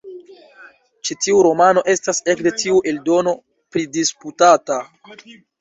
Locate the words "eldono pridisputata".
2.93-4.83